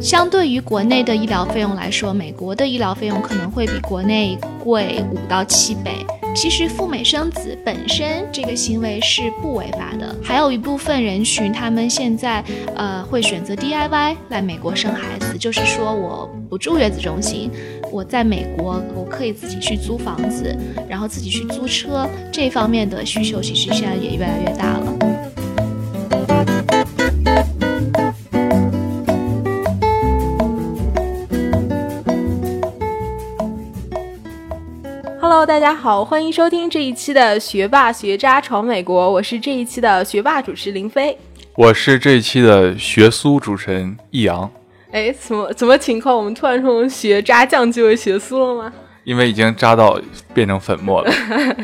[0.00, 6.06] 相对于国内的医疗费用来说，美国的医疗费用可能会比国内贵五到七倍。
[6.34, 12.44] 其实赴美生子本身这个行为是不违法的，还有一部分人群他们现在
[12.76, 17.50] 呃会选择 DIY 来美国生孩子，就是说我不住月子中心，
[17.92, 20.54] 我在美国我可以自己去租房子，
[20.88, 24.92] 然后自己去租车，这方面的需求其实现在也越来越大了。
[35.18, 41.16] Hello，大家好，欢迎收听这一期的学霸学渣闯美国，我是这一期的学霸主持林飞，
[41.54, 44.50] 我是这一期的学苏主持人易阳。
[44.96, 46.16] 哎，怎么怎么情况？
[46.16, 48.72] 我们突然从学渣降级为学苏了吗？
[49.06, 49.96] 因为已经扎到
[50.34, 51.10] 变成粉末了。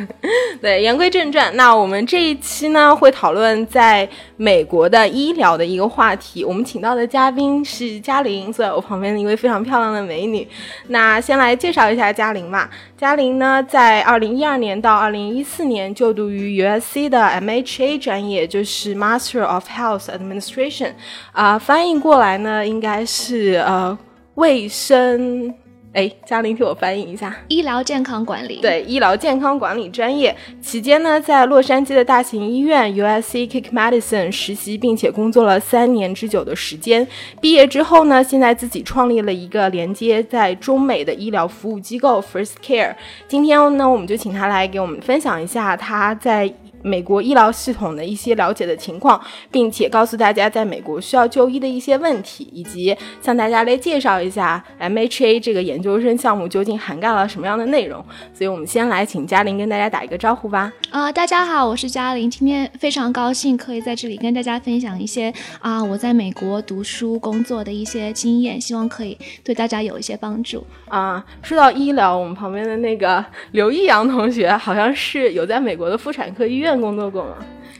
[0.62, 6.44] 对，言归正传，那我们这一期呢会讨论在美国的医疗的一个话题。
[6.44, 10.47] 我们请到的嘉宾是嘉玲，坐在我旁边的一位非常漂亮的美女。
[10.86, 12.70] 那先来介绍一下嘉玲吧。
[12.97, 20.92] 嘉玲呢，在二零一二年到二零一四年就读于 USC 的 MHA 专业，就是 Master of Health Administration，
[21.33, 23.98] 啊，翻译过来呢应该是呃
[24.36, 25.53] 卫生。
[25.92, 28.60] 哎，嘉玲替我翻译一下，医疗健康管理。
[28.62, 37.06] 对，医疗健康管理专业期间呢，在洛杉矶的大型医院 USC Kick Medicine 实习，并且工作了三年之久的时间。
[37.40, 42.94] 毕业之后呢，现在自己创立了一个连接在中美的医疗服务机构 First Care。
[43.28, 46.52] 今天呢，我们就请他来给我们分享一下他在。
[46.83, 58.05] 美国医疗系统的一些了解的情况，并且告诉大家在美国需要就医的一些问题，以及向大家来介绍一下 MHA 这个研究生项目究竟涵盖了什么样的内容。
[58.34, 60.72] 所以，我们先来请嘉玲跟大家打一个招呼吧。
[60.91, 70.66] 啊，大家好，我是嘉玲，今天非常高兴可以在这里跟大家分享一些啊我在美国读书工作的一些经验，希望可以对大家有一些帮助。
[70.88, 76.72] 啊，说到医疗，我们旁边的那个刘易阳同学好像是有在美国的妇产科医院。
[76.81, 77.37] 工作过吗？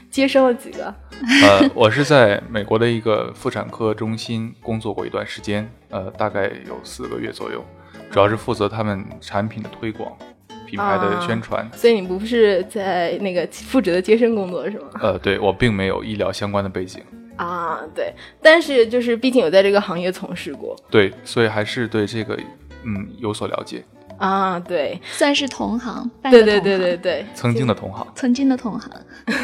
[0.09, 0.93] 接生了几个？
[1.43, 7.63] 呃，我是在美国的一个妇产科中心工作过一段时间，呃，大概有四个月左右，
[8.11, 10.15] 主要是负责他们产品的推广、
[10.67, 11.67] 品牌的宣传。
[11.73, 14.87] 所以你不是在那个负责的接生工作是吗？
[15.01, 17.01] 呃，对我并没有医疗相关的背景
[17.37, 22.37] 啊，对，但是就是毕竟有在这个行业从事过，对，所以还是对这个
[22.83, 23.83] 嗯有所了解。
[24.23, 28.89] 啊，对，算是同行，对对对对对，曾经的同行，曾经的同行，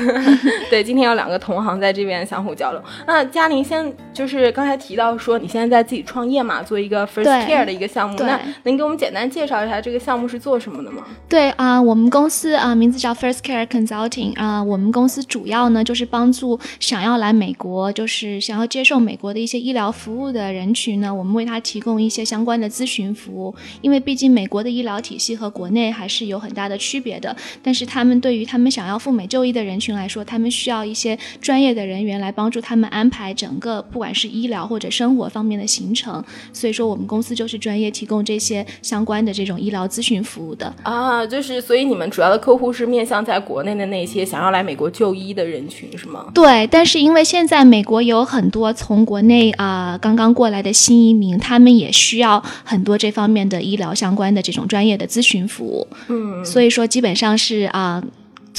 [0.70, 2.82] 对，今天有两个同行在这边相互交流。
[3.08, 11.04] 那嘉玲先就是刚才提到说你现在在自己创业嘛，做一个 First Care 的一个项目，那能给我们简单介绍一下这个项目是做什么的吗？
[11.28, 24.60] 对啊，我们公司啊名字叫 First Care Consulting 啊，我们公司主要呢就是帮助想要来美国，就是想要接受美国的一些医疗服务的人群呢，我们为他提供一些相关的咨询服务，因为毕竟美国。
[24.60, 36.24] 国的医疗体系和国内还是有很大的区别的，但是他们对于他们想要赴美就医的人群来说，他们需要一些专业的人员来帮助他们安排整个不管是医疗或者生活方面的行程。
[36.54, 41.26] 所以说，我们公司就是专业提供这些相关的这种医疗咨询服务的啊。
[41.26, 46.26] 就是所以你们主要的客户是面向在国内的那些想要来美国就医的人群，是吗？
[46.34, 54.42] 对，但是因为现在美国有很多从国内啊刚刚过来的新移民，他们也需要很多这方面的医疗相关的。
[54.52, 58.04] 这种专业的咨询服务，嗯，所以说基本上是啊，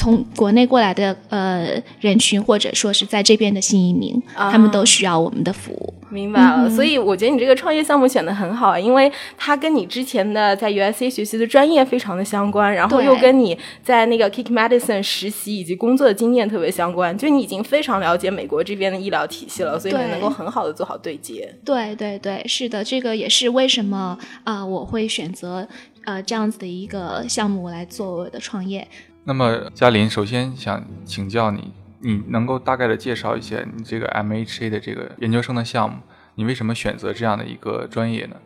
[0.01, 5.93] 从国内过来的呃人群，或者说是在这边的新移民，他们都需要我们的服务。
[6.09, 21.47] 明白了，所以我觉得你这个创业项目选的很好，因为它跟你之前的在 USC 学习的专业非常的相关，然后又跟你在那个 Kick Medicine 实习以及工作的经验特别相关，就你已经非常了解美国这边的医疗体系了，所以你能够很好的做好对接。
[21.63, 25.65] 对对对，是的，这个也是为什么啊我会选择
[26.05, 28.85] 呃这样子的一个项目来做我的创业。
[29.23, 31.73] 那么嘉林，首先想请教你。
[32.03, 35.97] 你能够大概的介绍一下你这个 MHA 的这个研究生的项目，
[36.33, 38.37] 你为什么选择这样的一个专业呢？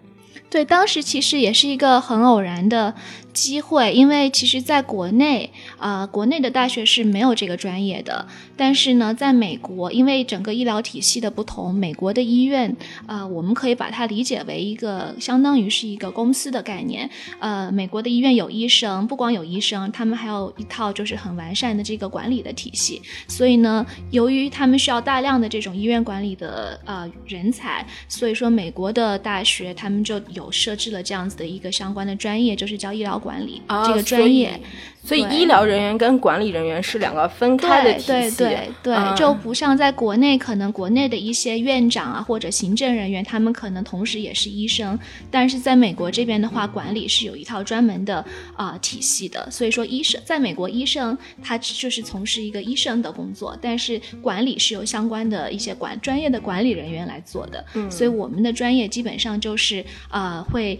[0.49, 2.93] 对，当时其实也是一个很偶然的。
[3.35, 8.25] 机会，因为其实在国内啊，国内的大学是没有这个专业的。
[8.55, 12.73] 但是呢，在美国，因为整个医疗体系的不同，美国的医院
[13.05, 17.09] 啊，我们可以把它理解为一个相当于是一个公司的概念。
[17.39, 23.01] 呃，美国的医院有医生，不光有医生，他们还有一套就是很完善的这个管理的体系。
[23.27, 33.15] 所以呢，由于他们需要大量的这种医院管理的呃人才，所以说美国的大学他们就有设置了这样子的一个相关的专业，就是叫医疗。
[33.25, 34.59] 管理这个专业，
[35.05, 38.07] 所以医疗人员跟管理人员是两个分开的体系。
[38.07, 44.97] 对对对，嗯就不像在国内，可能国内的一些院长啊或者行政人员，他们可能同时也是医生，
[45.29, 48.25] 但是在美国这边的话，管理是有一套专门的
[48.55, 49.47] 啊、体系的。
[49.51, 57.63] 所以说，医生在美国，医生他就是从事一个医生的工作，但是管理是由相关的一些管专业的管理人员来做的。
[57.75, 60.79] 嗯所以我们的专业基本上就是呃会。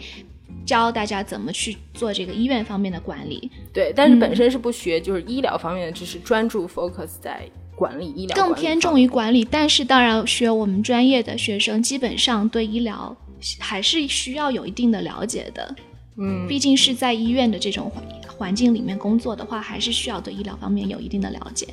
[0.65, 9.43] 教大家怎么去做这个医院方面的管理，对，但是本身是不学就是医疗方面的知识，专注 focus 在管理医疗，更偏重于管理。
[9.43, 13.15] 但是当然，学我们专业的学生基本上对医疗
[13.59, 15.75] 还是需要有一定的了解的。
[16.17, 17.91] 嗯，毕竟是在医院的这种
[18.37, 21.67] 环环境里面工作的话，还是需要对医疗方面有一定的了解。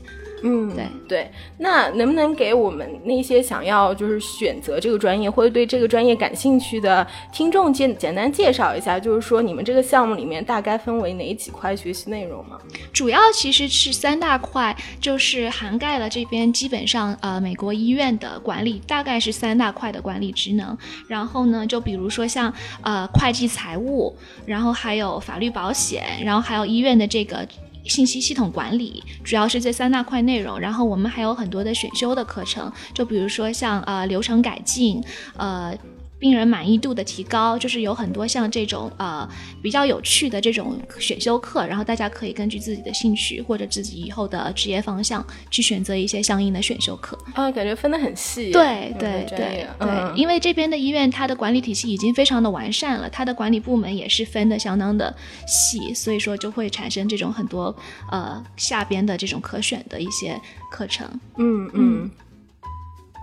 [0.45, 12.59] 嗯，对对，那能不能给我们那些想要就是选择这个专业或者对这个专业感兴趣的听众简简单介绍一下，就是说你们这个项目里面大概分为哪几块学习内容吗？
[12.93, 20.77] 主要其实是三大块，就是涵盖了这边基本上呃美国医院的管理，大概是三大块的管理职能。
[21.07, 27.49] 然后呢，就比如说像呃会计财务，然后还有法律保险，然后还还有医院的这个。
[27.85, 35.03] 信息系统管理主要是这三大块内容，然后我们还有很多的选修的课程，就比如说像呃流程改进，
[35.37, 35.77] 呃
[36.23, 39.29] 病人满意度的提高，就是有很多像这种呃
[39.61, 47.19] 比较有趣的这种选修课，然后大家可以根据自己的兴趣或者自己以后的职业方向去选择一些相应的选修课。
[47.35, 48.53] 啊，感觉分得很细。
[48.53, 55.13] 对对对对，嗯因为这边的医院它的管理体系已经非常的完善了，它的管理部门也是分的相当的
[55.49, 57.75] 细，所以说就会产生这种很多
[58.13, 60.41] 呃下边的这种可选的一些
[60.71, 61.05] 课程。
[61.39, 62.11] 嗯嗯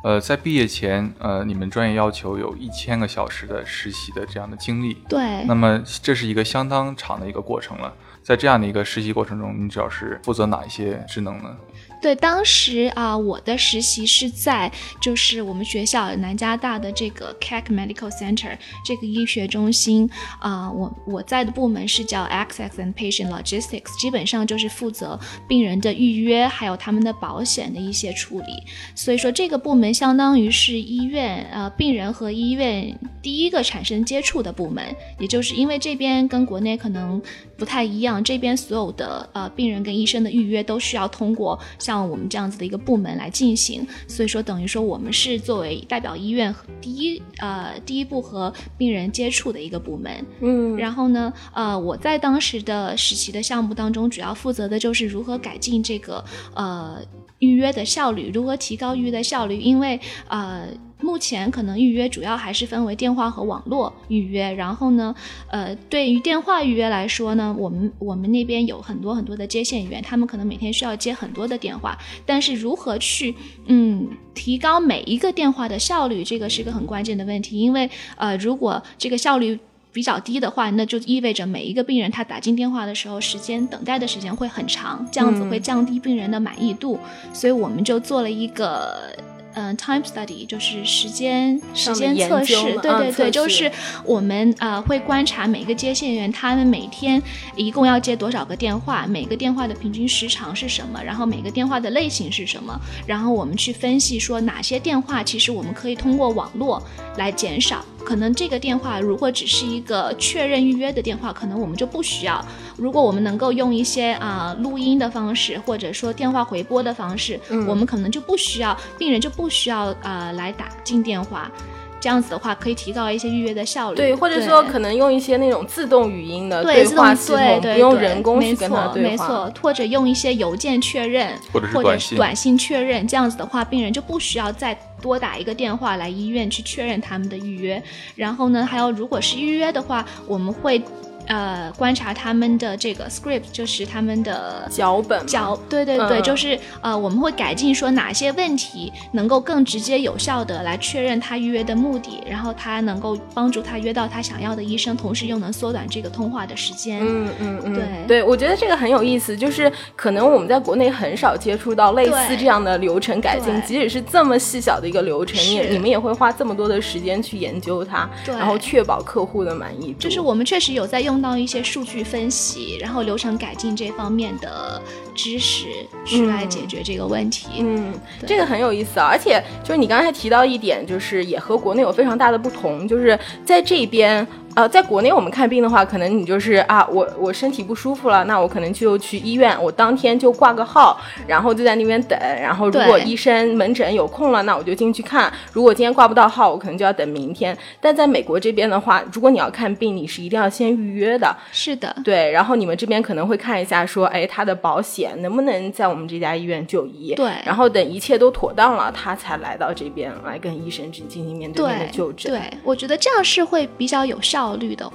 [0.04, 7.94] 呃，在毕业前，呃，你们专业要求有一千个小时的实习的这样的经历，对，那么这是一个相当长的一个过程了。
[8.22, 11.56] 在这样的一个实习过程中，你主要是负责哪一些职能呢？
[12.02, 20.10] 对，当时啊、我的实习是在就是我们学校南加大的这个 CAC Medical Center 这个医学中心
[20.40, 28.64] 啊、我我在的部门是叫 Access and Patient Logistics，基本上就是负责病人的预约还有他们的保险的一些处理。
[28.96, 34.84] 所以说这个部门相当于是医院呃病人和医院第一个产生接触的部门，
[35.20, 37.22] 也就是因为这边跟国内可能
[37.58, 41.60] 不太一样，这边所有的呃病人跟医生的预约都需要通过
[41.90, 50.24] 像我们这样子的一个部门来进行，所以说等于说我们是作为代表医院第一呃第一步和病人接触的一个部门。
[50.40, 57.02] 嗯然后呢，呃，我在当时的实习的项目当中，主要负责的就是如何改进这个呃
[57.40, 60.68] 预约的效率，如何提高预约的效率，因为呃。
[61.02, 65.16] 目前可能预约主要还是分为电话和网络预约，然后呢，
[65.48, 73.34] 呃，对于电话预约来说呢，我们我们那边有很多很多的接线员，他们可能每天需要接很多的电话，但是如何去
[73.68, 79.58] 嗯提高每一个电话的效率，这个是一个很关键的问题，因为呃，如果这个效率
[79.94, 87.00] 比较低的话，那就意味着每一个病人他打进电话的时候，时间等待的时间会很长，这样子会降低病人的满意度。
[87.34, 89.16] 所以我们就做了一个。
[89.60, 93.72] 嗯、t i m e study 就是时间时间测试对对对，就是
[94.06, 97.22] 我们呃会观察每个接线员他们每天
[97.56, 106.82] 一共要接多少个电话，每个电话的平均时长是什么，然后每个电话的类型是什么，然后我们去分析说哪些电话其实我们可以通过网络
[107.18, 107.84] 来减少。
[108.04, 112.44] 可能这个电话如果只是一个确认预约的电话，可能我们就不需要。
[112.78, 121.52] 如果我们能够用一些啊、录音的方式，或者说电话回拨的方式，嗯我们可能就不需要病人就不需要啊来打进电话。
[122.00, 123.98] 这样子的话，可以提高一些预约的效率。
[123.98, 129.10] 对，或者说可能用一些那种自动语音的对自动话系统，对对不用对人工去没跟他错对话。
[129.10, 137.82] 没错，或者用一些邮件确认，或者是短信是短信确认，这样子的话，病人就不需要再多打一个电话来医院去确认他们的预约。
[138.16, 140.82] 然后呢，还有如果是预约的话，我们会
[141.30, 146.24] 呃观察他们的这个 script，就是他们的脚本脚，对对对，嗯。
[146.24, 157.00] 就是呃，我们会改进说哪些问题能够更直接有效的来确认他预约的目的，然后他能够帮助他约到他想要的医生，同时又能缩短这个通话的时间。
[157.02, 157.84] 嗯嗯嗯，对。
[158.08, 170.00] 对，我觉得这个很有意思，就是可能我们在国内很少接触到类似这样的流程改进，即使是这么细小的一个流程，你也你们也会花这么多的时间去研究它，然后确保客户的满意度。
[170.00, 174.82] 就是我们确实有在用到一些数据分析，然后流程改进这方面的
[175.16, 175.68] 知识
[176.06, 177.48] 去来解决这个问题。
[177.60, 184.26] 嗯，对这个很有意思啊，而且就是你刚才提到一点，就是也和国内有非常大的不同，就是在这边，
[184.56, 192.20] 呃，在国内我们看病的话，可能你就是啊，我我身体不舒服了，那我可能就去医院，我当天就挂个号，然后就在那边等。
[192.20, 195.32] 然后如果医生门诊有空了，那我就进去看。
[195.54, 197.58] 如果今天挂不到号，我可能就要等明天。
[197.80, 201.36] 但在美国这边的话，如果你要看病，你是一定要先预约的。
[201.52, 202.32] 是的，对。
[202.32, 207.14] 然后你们这边可能会看一下，说，哎，他的保险能不能在我们这家医院就医？
[207.16, 207.32] 对。
[207.46, 212.32] 然后等一切都妥当了，他才来到这边来跟医生进进行面对面的就诊。
[212.32, 214.92] 对，我觉得这样是会比较有效率的。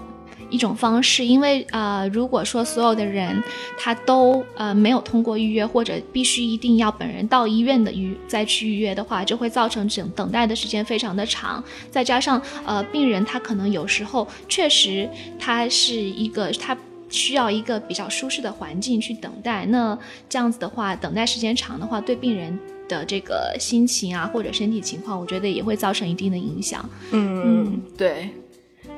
[0.50, 3.42] 一种方式，因为呃，如果说所有的人
[3.76, 11.64] 他都呃没有通过预约，或者必须一定要本人到医院的预再去预约的话，就会造成等等待的时间非常的长。
[11.90, 15.08] 再加上呃，病人他可能有时候确实
[15.40, 16.76] 他是一个他
[17.08, 19.98] 需要一个比较舒适的环境去等待，那
[20.28, 26.88] 这样子的话，等待时间长的话，对病人的这个心情啊或者身体情况，我觉得也会造成一定的影响。
[27.10, 28.28] 嗯，对，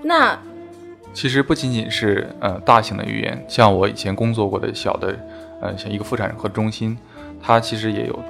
[0.06, 0.38] 那。
[1.12, 5.18] 其实不仅仅是呃大型的语言，像我以前工作过的小的，
[5.62, 6.94] 呃像一个妇产科中心，
[7.42, 8.20] 它其实也有，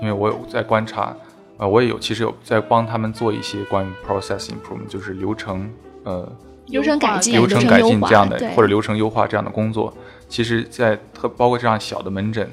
[0.00, 1.16] 因为我有在观察，
[1.58, 5.70] 呃我也有其实有在帮他们做一些关于 process improvement，就是流程
[6.02, 6.28] 呃
[6.66, 9.94] 流程改进、流程改进这样的或者流程优化这样的工作，
[10.28, 12.50] 其实在特包括这样小的门诊，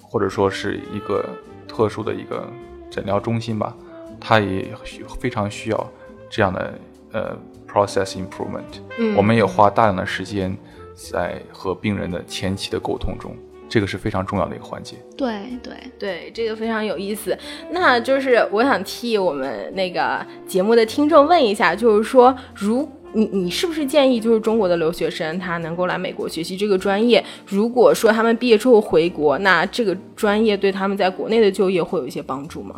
[0.00, 1.28] 或者说是一个
[1.66, 2.48] 特殊的一个
[2.88, 3.74] 诊疗中心吧，
[4.20, 4.72] 它也
[5.18, 5.92] 非常需要
[6.30, 6.78] 这样的
[7.10, 7.36] 呃。
[7.76, 10.56] Process improvement，嗯，我们也花大量的时间
[10.94, 13.36] 在和病人的前期的沟通中，
[13.68, 14.96] 这个是非常重要的一个环节。
[15.14, 17.36] 对对对，这个非常有意思。
[17.70, 27.22] 那就是我想替我们那个节目的听众问一下，就是说，如你你是不是建议就是中国的留学生他能够来美国学习这个专业？
[27.46, 32.76] 如果说他们毕业之后回国，那这个专业对他们在国内的就业会有一些帮助吗？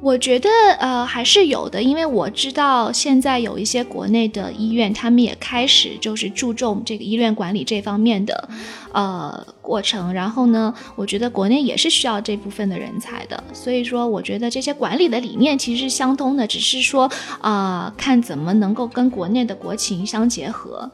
[0.00, 0.48] 我觉得
[0.78, 8.48] 呃还是有的，因为我知道现在有一些国内的医院，他们也开始就是注重这个医院管理这方面的
[8.92, 10.12] 呃过程。
[10.12, 13.42] 然后呢，我觉得国内也是需要这部分的人才的。
[13.52, 17.10] 所以说，我觉得这些管理的理念其实是相通的，只是说
[17.40, 20.88] 啊，看怎么能够跟国内的国情相结合。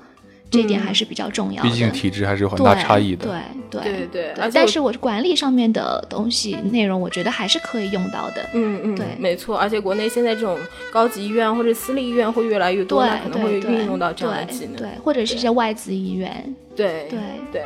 [0.52, 3.26] 这点还是比较重要的，毕竟体制还是有很大差异的。
[3.70, 8.46] 对对对对，但是我管理上面的东西内容，我觉得还是可以用到的。
[8.52, 9.56] 嗯嗯，对，没错。
[9.56, 10.58] 而且国内现在这种
[10.92, 16.54] 高级医院或者私立医院会越来越多，那可能会运用到这样的技能，对，或者是一些外资医院。
[16.76, 17.18] 对对
[17.50, 17.62] 对，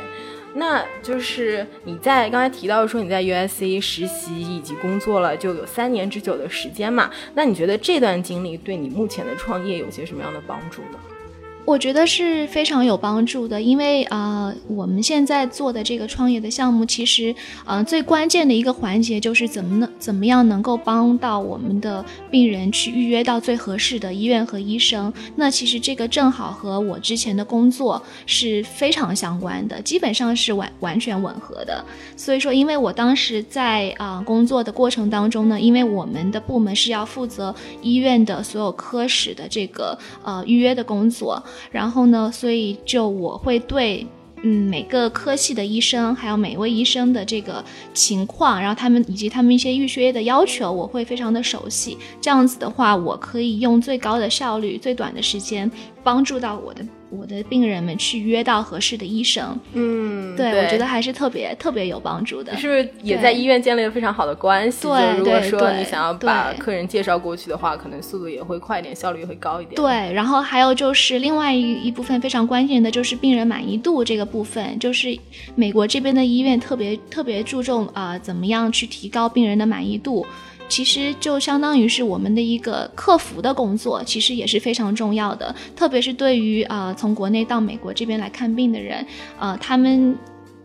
[0.54, 7.10] 那就是你在刚才提到说你在 USC 实习以及工作了就有三年之久的时间嘛？
[7.34, 10.98] 那你觉得这段经历对你目前的创业有些什么样的帮助呢？
[11.66, 25.12] 我觉得是非常有帮助的，因为呃，我们现在做的这个创业的项目，其实呃最关键的一个环节就是怎么能怎么样能够帮到我们的病人去预约到最合适的医院和医生。
[25.34, 31.84] 那其实这个正好和我之前的工作是非常相关的，基本上是完完全吻合的。
[32.16, 41.42] 所以说，因为我当时在啊工作的过程当中呢，因为我们的部门是要负责医院的所有科室的这个呃预约的工作。
[41.70, 44.06] 然后呢，所以就我会对，
[44.42, 51.98] 嗯，每个科系的医生，还有每位医生的这个情况，然后他们以及他们一些预学业的要求，我会非常的熟悉。
[52.20, 55.70] 这样子的话，我可以用最高的效率、最短的时间
[56.04, 56.86] 帮助到我的。
[57.08, 62.56] 我的病人们去约到合适的医生，嗯，对，我觉得还是特别特别有帮助的。
[62.56, 64.88] 是不是也在医院建立了非常好的关系？
[64.88, 69.76] 对，如果说你想要把客人介绍过去的话，可能速度也会快一点，效率也会高一点。
[69.76, 75.16] 对，然后还有就是另外一一部分非常关键的就是病人满意度这个部分，就是
[75.54, 80.26] 美国这边的医院特别特别注重啊，怎么样去提高病人的满意度。
[80.68, 85.54] 其实就相当于是我们的一个客服的工作，其实也是非常重要的。
[85.74, 89.06] 特别是对于啊从国内到美国这边来看病的人，
[89.38, 90.16] 呃，他们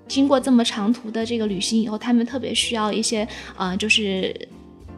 [0.07, 4.35] 经过这么长途的这个旅行以后，他们特别需要一些啊就是。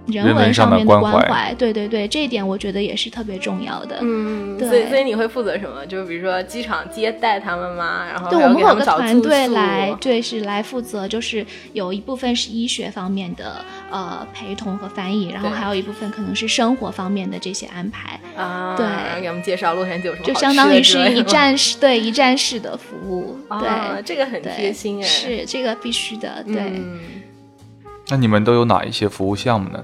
[0.08, 4.00] 人文上面的关怀，对对对，这一点我觉得也是特别重要的。
[4.02, 5.86] 嗯，所以所以你会负责什么？
[5.86, 8.06] 就是比如说机场接待他们吗？
[8.08, 18.76] 然后对，我们有个团队来，对，是来负责，就是有一部分是医学方面的呃陪同和翻译，然后还有一部分可能是生活方面的这些安排啊。
[18.76, 23.38] 对，给我们介绍洛杉矶有什么就相当于是一站式，对，一站式的服务。
[23.50, 26.82] 对，这个很贴心哎，是这个必须的，对。
[28.10, 29.84] 那你们都有哪一些服务项目呢？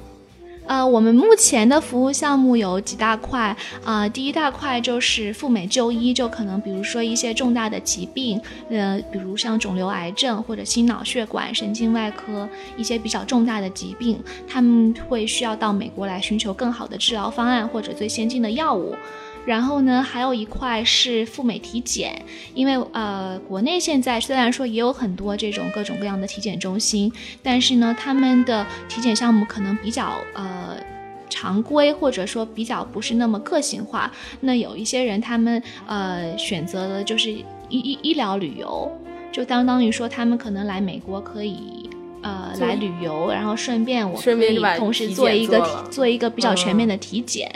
[0.67, 4.07] 呃，我们目前的服务项目有几大块啊。
[4.07, 12.47] 第一大块就是赴美就医，就可能比如说一些重大的疾病，呃，比如像肿瘤、癌症或者心脑血管、神经外科
[12.77, 18.95] 一些比较重大的疾病，他们会需要到美国来寻求更好的治疗方案或者最先进的药物。
[19.49, 30.77] 然后呢，还有一块是赴美体检，因为呃，国内现在虽然说也有很多这种各种各样的体检中心，但是呢，他们的体检项目可能比较呃
[31.31, 34.11] 常规，或者说比较不是那么个性化。
[34.41, 38.91] 那有一些人他们呃选择了就是医医医疗旅游，
[39.31, 41.89] 就相当于说他们可能来美国可以。
[42.21, 47.49] 呃，来旅游，然后顺便我可以同时做一个做一个比较全面的体检，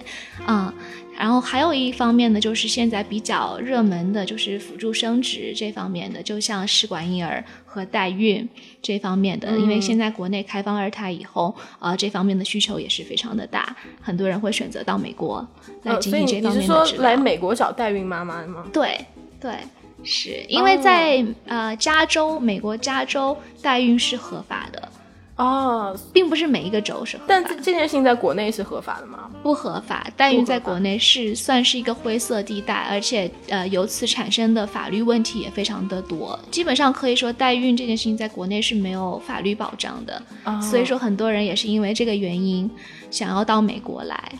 [0.47, 0.73] 嗯，
[1.17, 8.47] 然后还有一方面呢，就是现在比较热门的，就是辅助生殖这方面的，就像试管婴儿和代孕
[8.81, 15.47] 这方面的，因为现在国内开放二胎以后，呃，这方面的需求也是非常的大，很多人会选择到美国
[15.83, 17.03] 来进行这方面的治疗。
[17.03, 18.65] 来美国找代孕妈妈吗？
[18.73, 19.05] 对
[19.39, 19.51] 对。
[20.05, 24.89] 是因为在呃加州，美国加州代孕是合法的
[25.35, 27.25] 哦，并不是每一个州是合法。
[27.27, 29.29] 但这件事情在国内是合法的吗？
[29.41, 36.39] 不合法，代孕在国内是算是一个灰色地带，而且呃由此产生的法律问题也非常的多。
[36.51, 40.21] 基本上可以说，代孕这件事情在国内是没有法律保障的，
[40.61, 42.69] 所以说很多人也是因为这个原因
[43.09, 44.31] 想要到美国来。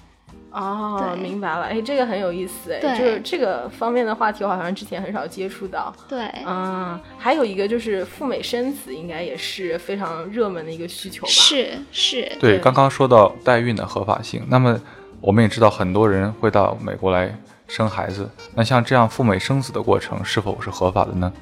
[0.54, 5.92] 哦，明白了，哎，这个很有意思，哎，就是这个方面的话题，我好像之前很少接触到。
[6.08, 11.32] 对，嗯，还有一个就是赴美生子，应该也是非常热门的一个需求吧？
[11.32, 12.32] 是是。
[12.40, 14.80] 对，刚刚说到代孕的合法性，那么
[15.20, 17.36] 我们也知道很多人会到美国来
[17.68, 21.34] 生孩子，那像这样赴美生子的过程是否是合法的呢？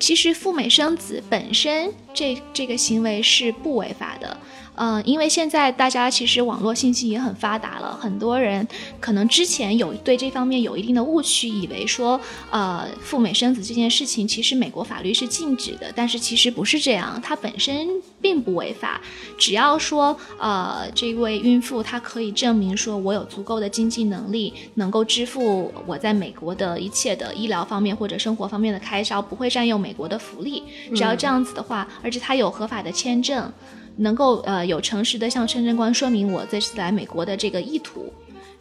[0.00, 4.36] 其实赴美生子本身这这个行为是不违法的。
[4.76, 8.66] 嗯，因为现在大家其实网络信息也很发达了，很多人
[9.00, 17.88] 可能之前有对这方面有一定的误区，以为说，呃，赴美生子这件事情其实美国法律是禁止的，但是其实不是这样，它本身
[18.20, 19.00] 并不违法，
[19.38, 30.64] 只要说，呃，这位孕妇她可以证明说我有足够的经济能力，能够支付我在美国的一切的医疗方面或者生活方面的开销，不会占用美国的福利，
[30.94, 33.52] 只要这样子的话，而且她有合法的签证。
[33.96, 38.12] 能够呃有诚实的向签证官说明我这次来美国的这个意图，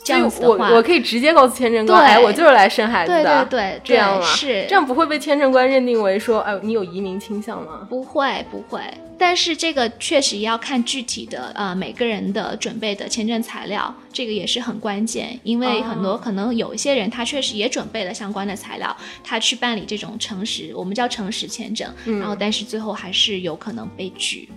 [0.03, 4.25] 这样子的话，我我可以直接告诉签证官，哎，我就是来生孩子的，对对对，这样吗？
[4.25, 4.65] 是。
[4.67, 7.87] 这样不会被签证官认定为说，哎，你有移民倾向吗？
[7.89, 8.81] 不会不会，
[9.17, 24.49] 但是这个确实要看具体的呃每个人的准备的签证材料，这个也是很关键，因为很多可能有一些人他确实也准备了相关的材料，他去办理这种诚实，我们叫诚实签证，然后但是最后还是有可能被拒。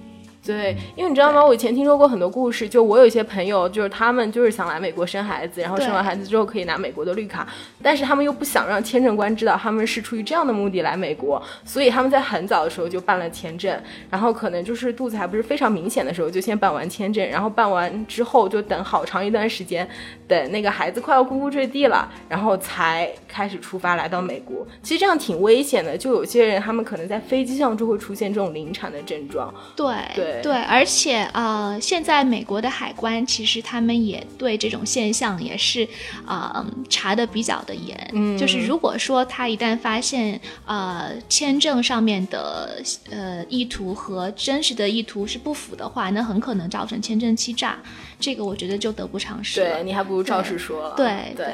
[0.47, 1.45] 对，因为你知道吗？
[1.45, 7.45] 我以前听说过很多故事，就我有一些朋友，就是他们就是想来美国生孩子，然后生完孩子之后可以拿美国的绿卡，
[7.83, 13.77] 但是他们又不想让签证官知道他们是出于这样的目的来美国，所以他们在很早的时候就办了签证，
[14.09, 19.89] 然后可能就是肚子还不是非常明显的时候就先办完签证，然后办完之后就等好长一段时间，
[20.29, 24.67] 等那个孩子快要咕咕坠地了，然后才开始出发来到美国。
[24.83, 29.53] 其实这样挺危险的，就有些人他们可能在飞机上就会出现这种临产的症状。
[29.77, 30.43] 对对。
[30.43, 35.89] 对，而且呃，现在美国的海关其实他们也对这种现象也是，
[36.27, 38.11] 呃，查的比较的严。
[38.13, 47.79] 嗯，就是如果说他一旦发现呃签证上面的呃意图和真实的意图是不符的话，那很可能造成签证欺诈。
[48.19, 49.61] 这个我觉得就得不偿失。
[49.61, 50.95] 对你还不如照实说了。
[50.97, 51.47] 对对。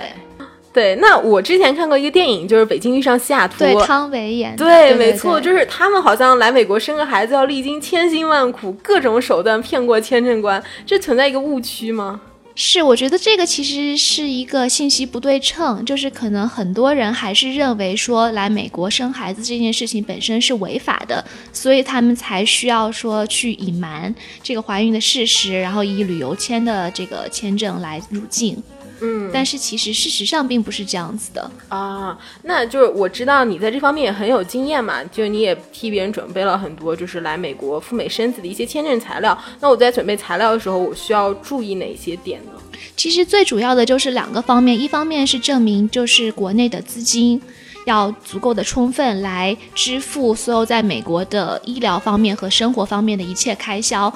[0.73, 4.65] 对，那我之前看过一个电影，就是《北京遇上西雅图》，对，汤唯演的。
[4.65, 12.23] 对，没错，就是他们好像来美国生个孩子要历经千辛万苦，各种手段骗过签证官，这存在一个误区吗？
[12.55, 28.63] 是，我觉得这个其实是一个信息不对称，就是可能很多人还是认为说来美国生孩子这件事情本身是违法的，所以他们才需要说去隐瞒这个怀孕的事实，然后以旅游签的这个签证来入境。
[29.03, 32.17] 嗯，但是其实事实上并不是这样子的啊。
[32.43, 39.37] 那就是我知道你在这方面也很有经验嘛，就你也替别人准备了很多，就是来美国赴美生子的一些签证材料。
[39.61, 42.53] 那我在准备材料的时候，我需要注意哪些点呢？
[42.97, 47.41] 其实最主要的就是两个方面，一方面是证明就是国内的资金
[47.87, 54.13] 要足够的充分来支付所有在美国的医疗方面和生活方面的一切开销。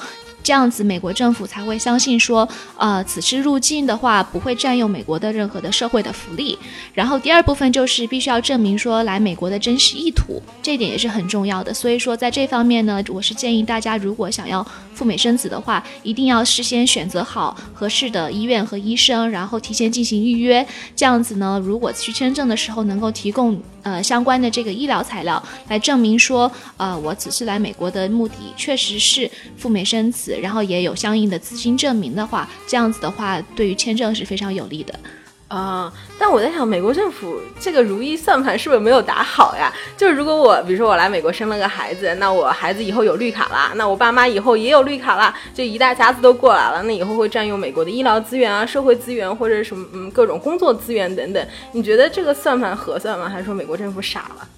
[0.46, 6.56] 这样子，美国政府才会相信说，呃，此次入境的话不会占用美国的任何的社会的福利。
[6.94, 11.74] 然后第二部分就是必须要证明说来美国的真实意图，这一点也是很重要的。
[11.74, 20.64] 所以说在这方面呢，我是建议大家如果想要赴美生子的话，一定要事先选择好合适的医院和医生，然后提前进行预约。
[20.94, 30.36] 这样子呢，如果去签证的时候能够提供呃相关的这个医疗材料来证明说，呃，我此次来美国的目的确实是赴美生子。
[30.42, 34.98] 然后也有相应的资金证明的话，这样子的话，对于签证是非常有利的。
[35.48, 39.72] 啊，但我在想，美国政府这个如意算盘是不是没有打好呀？
[39.96, 51.46] 就是如果我，比如说我来美国生了个孩子，那我孩子以后有绿卡啦，那我爸妈以后也有绿卡啦，就一大家子都过来了，那以后会占用美国的医疗资源啊、社会资源或者什么嗯各种工作资源等等。
[51.70, 53.28] 你觉得这个算盘合算吗？
[53.28, 54.48] 还是说美国政府傻了？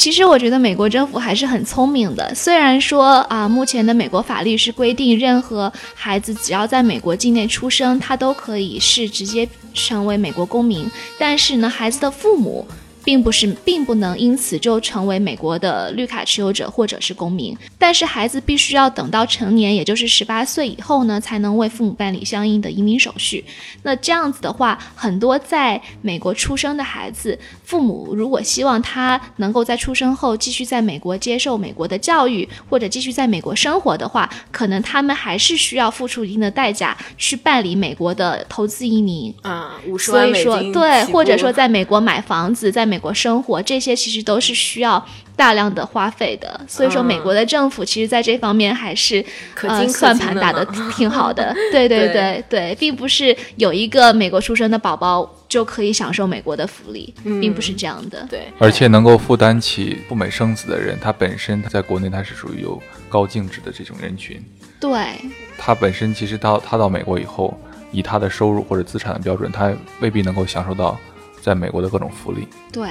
[0.00, 2.34] 其实我觉得美国政府还是很聪明的。
[2.34, 10.90] 虽然说啊，目前的美国法律是规定，任何孩子只要在美国境内出生，他都可以是直接成为美国公民。
[11.18, 12.66] 但是呢，孩子的父母。
[13.10, 17.58] 并不是，并不能因此就成为美国的绿卡持有者或者是公民。
[17.76, 23.44] 但是孩子必须要等到成年，也就是十八岁以后呢，才能为父母办理相应的移民手续。
[23.82, 46.60] 那这样子的话，很多在美国出生的孩子，父母如果希望他能够在出生后继续在美国接受美国的教育，或者继续在美国生活的话，可能他们还是需要付出一定的代价去办理美国的投资移民啊，五十万美金，对，或者说在美国买房子，在美国生活，这些其实都是需要大量的花费的。
[46.68, 49.24] 所以说，美国的政府其实在这方面还是
[49.62, 51.52] 呃算盘打的挺好的。
[51.72, 58.24] 对对对对，并不是有一个美国出生的宝宝就可以享受美国的福利，并不是这样的。
[58.30, 64.40] 对，而且能够负担起赴美生子的人，他本身他在国内他是属于有高净值的这种人群。
[64.78, 65.16] 对，
[65.58, 67.58] 他本身其实到他到美国以后，
[67.92, 70.98] 以他的收入或者资产的标准，他未必能够享受到。
[71.40, 72.88] 在美国的各种福利，对，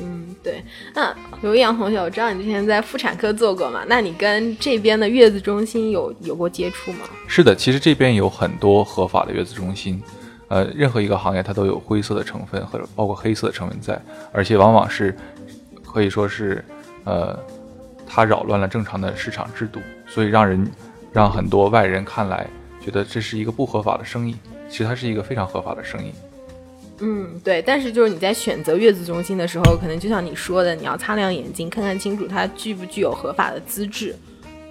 [0.00, 0.62] 嗯，对。
[0.94, 3.84] 那刘一阳同学，我知道你之前在妇产科做过嘛？
[3.86, 7.06] 那你跟这边的月子中心有有过接触吗？
[7.28, 10.02] 是的，其实这边有很多合法的月子中心，
[10.48, 14.00] 呃，任何一个行业它都有灰色的成分或者包括黑色的成分在，
[14.32, 15.16] 而且往往是
[15.84, 16.64] 可以说是，
[17.04, 17.38] 呃，
[18.06, 20.70] 它扰乱了正常的市场制度，所以让人
[21.12, 22.46] 让很多外人看来
[22.84, 24.36] 觉得这是一个不合法的生意，
[24.68, 26.12] 其实它是一个非常合法的生意。
[27.00, 34.16] 嗯，对，但是就是你在选择月子中心的时候，可能就像你说的，你要擦亮眼睛，看看清楚它具不具有合法的资质，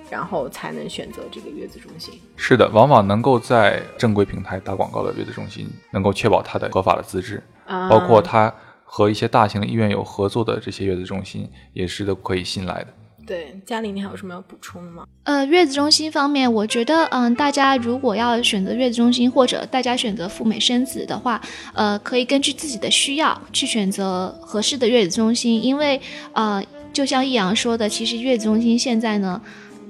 [0.09, 2.19] 然后才能选择这个月子中心。
[2.35, 12.88] 是的，往往能够在正规平台打广告的月子中心，能够确保它的合法的资质，包括它和一些大型的医院有合作的这些月子中心，也是都可以信赖的。
[13.25, 15.05] 对，家里，你还有什么要补充吗？
[15.23, 21.41] 呃，月子中心方面，我觉得，嗯，大家如果要选择月子中心，或者大家选择赴美生子的话，
[21.73, 25.99] 呃，可以根据自己的需要去选择合适的月子中心，因为，
[26.33, 29.41] 呃，就像易阳说的，其实月子中心现在呢。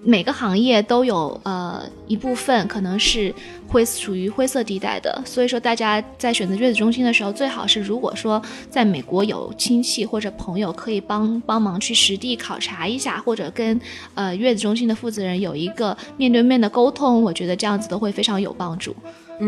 [0.07, 3.33] 每个行业都有呃一部分可能是
[3.67, 8.39] 灰属于灰色地带的，所以说大家在选择月子中心的时候，最好是如果说
[8.69, 13.81] 在美国有亲戚或者朋友可以帮帮忙去实地考察一下，或者跟
[14.13, 18.95] 呃月子中心的负责人有一个面对面的沟通，我觉得这样子都会非常有帮助。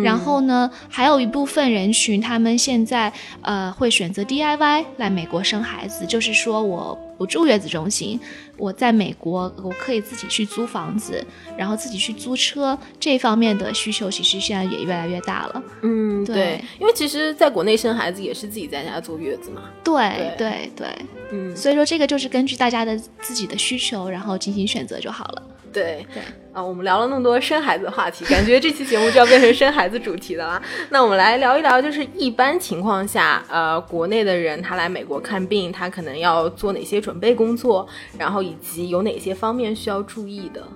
[0.04, 8.20] 然后呢，还有一部分人群，他们现在呃会选择 DIY 来美国生孩子，就是说我不住月子中心，
[8.58, 11.26] 我在美国我可以自己去租房子，
[11.58, 15.64] 然后自己去租车，这方面的需求其实现在也越来越大了。
[15.82, 19.64] 嗯，对，因为其实在国内生孩子也是自己在家坐月子嘛。
[19.84, 20.88] 对对对，
[21.32, 25.42] 嗯，所以说这个就是根据大家的自己的需求，然后进行选择就好了。
[25.78, 30.62] 对对啊，我们聊了那么多生孩子的话题，感觉这期节目就要变成生孩子主题的了。
[30.90, 37.88] 那我们来聊一聊，就是一般情况下，呃，国内的人他来美国看病，他可能要做哪些准备工作，
[38.18, 40.68] 然后以及有哪些方面需要注意的。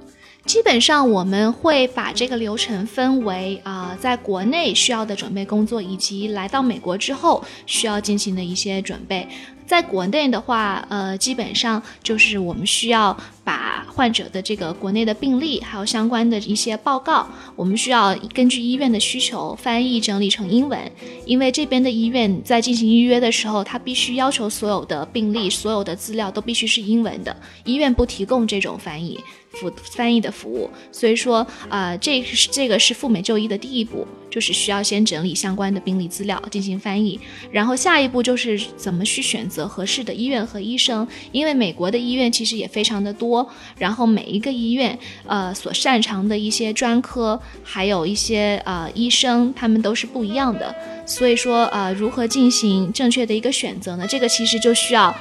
[0.45, 9.27] 基本上我们会把这个流程分为啊，在国内需要的准备工作，以及来到美国之后需要进行的一些准备。
[9.71, 20.77] 在国内的话，呃，基本上就是我们需要把患者的这个国内的病例，还有相关的一些报告，我们需要根据医院的需求翻译整理成英文，
[21.25, 29.17] 因为这边的医院在进行预约的时候，他必须要求所有的病例、所有的资料都必须是英文的，医院不提供这种翻译。
[29.53, 37.19] 服翻译的服务，所以说啊，这是这个是赴美就医的第一步，就是需要先整理相关的病历资料进行翻译，
[37.51, 50.73] 然后下一步就是怎么去选择合适的医院和医生，因为美国的医院其实也非常的多，然后每一个医院呃所擅长的一些专科，还有一些呃医生，他们都是不一样的，
[51.05, 54.07] 所以说呃如何进行正确的一个选择呢？
[54.07, 55.13] 这个其实就需要。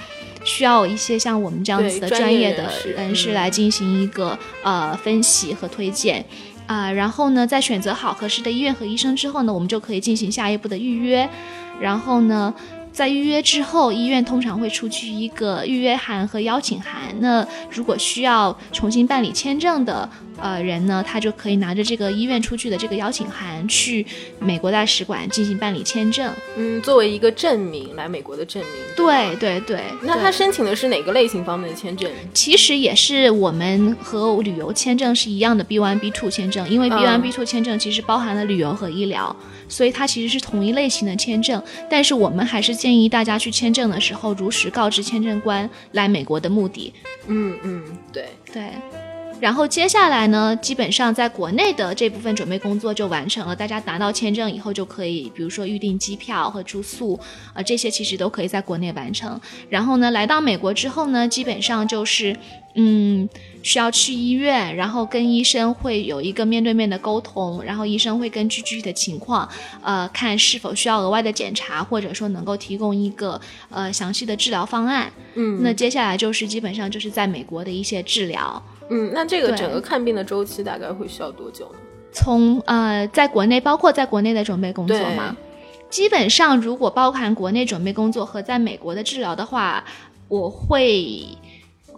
[0.44, 6.24] 需要一些像我们这样子的专业的人士来进行一个呃分析和推荐，
[6.66, 11.28] 啊，然后呢，在选择好合适的医院和医生之后呢，我们就可以进行下一步的预约，
[11.80, 12.54] 然后呢。
[13.00, 17.00] 在预约之后，医院通常会出具一个预约函和邀请函。
[17.20, 20.06] 那如果需要重新办理签证的
[20.38, 24.04] 呃人呢，他就可以拿着这个医院出具的这个邀请函去
[24.38, 26.30] 美国大使馆进行办理签证。
[26.58, 28.72] 嗯，作为一个证明来美国的证明。
[28.94, 29.80] 对对对。
[30.02, 32.10] 那他申请的是哪个类型方面的签证？
[32.34, 39.34] 其实也是我们和旅游签证是一样的 B1、B2 签证，因为 B1、B2 签证其实包含了旅游和医疗。
[39.70, 46.92] 所以它其实是同一类型的签证，但是我们还是建议大家去签证的时候，如实告知签证官来美国的目的。
[47.26, 48.70] 嗯嗯，对对。
[49.40, 53.56] 然后接下来呢，基本上在国内的这部分准备工作就完成了。
[53.56, 57.18] 大家拿到签证以后，就可以比如说预订机票和住宿，
[57.54, 59.40] 啊，这些其实都可以在国内完成。
[59.70, 62.36] 然后呢，来到美国之后呢，基本上就是，
[62.82, 63.28] 嗯，
[63.62, 69.46] 需要去医院，然后跟医生会有一个面对面的沟通，然后医生会根据具体的情况，
[69.82, 73.38] 呃，看是否需要额外的检查，或者说能够提供一个
[73.68, 75.12] 呃详细的治疗方案。
[75.34, 78.62] 嗯，那接下来就是基本上就是在美国的一些治疗。
[78.88, 81.78] 嗯，那这个整个看病的周期大概会需要多久呢？
[82.12, 85.36] 从呃，在国内，包括在国内的准备工作吗？
[85.90, 89.84] 基本上，如果包含国内准备工作和在美国的治疗的话，
[90.28, 91.26] 我会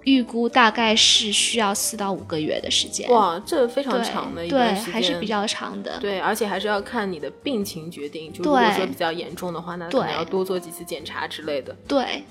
[0.04, 3.10] 预估大概是需要四到五个月的时间。
[3.10, 5.98] 哇，这非常长的一段时间，还是比较长的。
[6.00, 8.32] 对，而且还是要看你的病情决定。
[8.32, 11.76] 就如果说比较严重的话，那可能要多做几次检查之类的。
[11.86, 12.24] 对，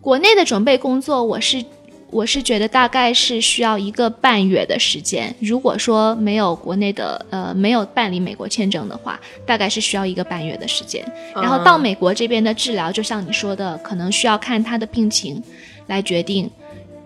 [0.00, 1.64] 国内的准备工作，我是。
[2.10, 5.34] 我是觉得大概是需要一个半月的时间。
[5.40, 11.04] 如果说没有国内的呃没有办理美国签证的话，大概是需要一个半月的时间。
[11.34, 15.42] 然后到美国这边的治疗，就像你说的，可能需要看他的病情
[15.88, 16.48] 来决定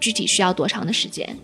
[0.00, 1.36] 具体需要多长的时间。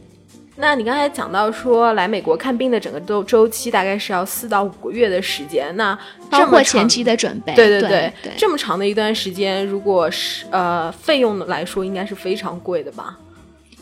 [0.56, 5.98] 那你刚才讲到说来美国看病的整个周周期大概是要四到五个月的时间，那
[6.30, 7.52] 包括前期的准备。
[7.54, 13.18] 对对对，这么长的一段时间，如果是呃费用来说，应该是非常贵的吧？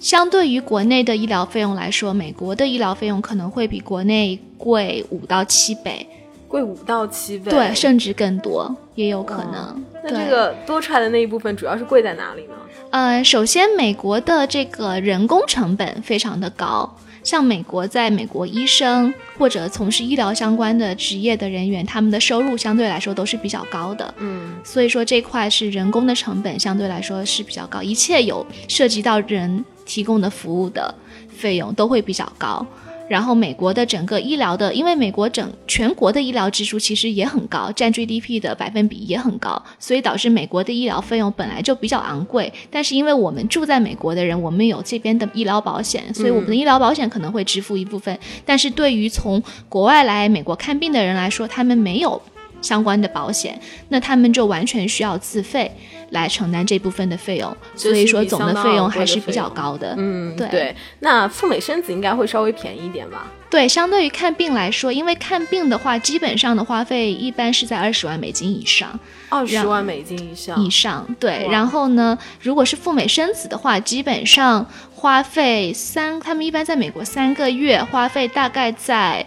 [0.00, 6.08] 相对于国内的医疗费用来说，美国的医疗费用可能会比国内贵五到七倍，
[6.48, 9.85] 贵五到七倍，对，甚至更多也有可能。
[10.05, 12.55] 那这个多出来的那一部分主要是贵在哪里呢？
[12.90, 29.64] 呃，首先美国的这个人工成本非常的高，像美国在美国医生或者从事医疗相关的职业的人员，他们的收入相对来说都是比较高的，嗯，所以说这块是人工的成本相对来说是比较高，一切有涉及到人。
[29.85, 30.94] 提供的服务的
[31.28, 32.64] 费用都会比较高，
[33.12, 42.51] 然后美国的整个医疗的，因为美国整全国的医疗支出其实也很高，占 GDP 的百分比也很高，所以导致美国的医疗费用本来就比较昂贵。
[42.70, 48.18] 但是因为我们住在美国的人，我们有这边的医疗保险，所以我们的医疗保险可能会支付一部分。
[48.46, 52.18] 但是对于从国外来美国看病的人来说，他们没有
[52.62, 55.70] 相关的保险，那他们就完全需要自费。
[56.12, 59.94] 来承担这部分的费用，所以说总的费用还是比较高的。
[59.96, 60.77] 嗯，对。
[60.98, 63.29] 那赴美生子应该会稍微便宜一点吧？
[63.48, 69.01] 对，相对于看病来说，因为看病的话，基本上的花费一般是在二十万美金以上。
[69.31, 70.62] 二十万美金以上。
[70.62, 71.48] 以上，对。
[71.51, 79.25] 然后呢，如果是赴美生子的话，基本上花费三，他们一般在美国三个月花费大概在。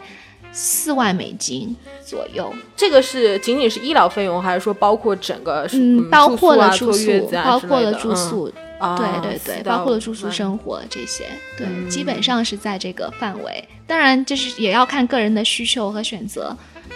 [0.58, 8.50] 四万美金左右，这个是仅仅是医疗费用，还是说包括整个嗯，包括了住宿，包括了住宿，
[8.98, 11.26] 对对对，包括了住宿生活这些，
[11.58, 13.68] 对，基本上是在这个范围。
[13.86, 16.56] 当然，就是也要看个人的需求和选择，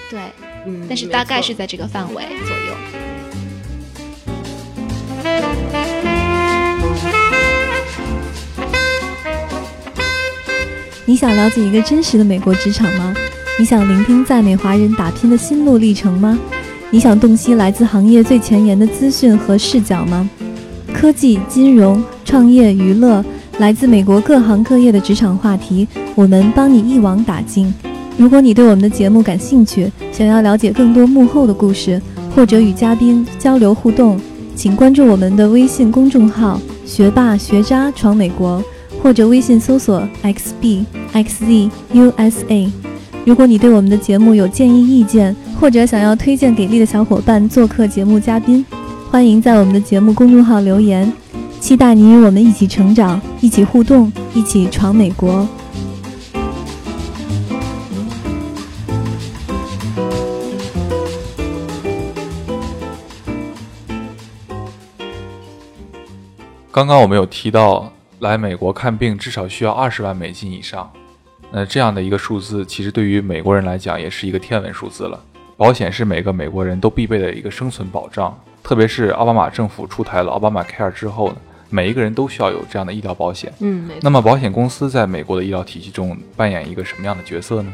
[0.10, 0.22] 对，
[0.66, 2.74] 嗯，但是大概是在这个范围左右。
[11.06, 13.16] 你想了解一个真实的美国职场吗？
[13.60, 16.40] 你想聆听在美华人打拼的心路历程吗？
[16.92, 20.30] 你想洞悉来自行业最前沿的资讯和视角吗？
[20.94, 23.22] 科技、金融、创业、娱乐，
[23.58, 27.74] 来自美国各行各业的职场话题，我们帮你一网打尽。
[28.16, 32.02] 如果你对我们的节目感兴趣，想要了解更多幕后的故事，
[32.34, 34.18] 或者与嘉宾交流互动，
[34.56, 38.64] 请关注我们的微信公众号“学霸学渣闯美国”，
[39.04, 41.70] 或者微信搜索 “xbxzusa”。
[43.26, 48.66] 如果你对我们的节目有建议意见，或者想要推荐给力的小伙伴做客节目嘉宾，
[49.12, 51.12] 欢迎在我们的节目公众号留言。
[51.60, 55.48] 期待你与我们一起成长，一起互动，一起闯美国。
[66.72, 70.90] 刚刚我们有提到，来美国看病至少需要二十万美金以上。
[71.52, 75.20] 那这样的一个数字，其实对于美国人来讲也是一个天文数字了。
[75.58, 81.38] 保险是每个美国人都必备的一个生存保障，特别是奥巴马政府出台了奥巴马 Care 之后呢，
[81.70, 83.52] 每一个人都需要有这样的医疗保险。
[83.60, 83.90] 嗯。
[84.02, 87.74] 那么保险公司在美国的医疗体系中扮演一个什么样的角色呢？